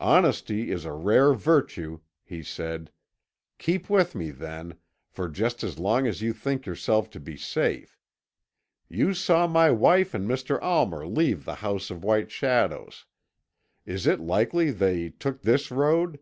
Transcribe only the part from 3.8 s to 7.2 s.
with me, then, for just as long as you think yourself to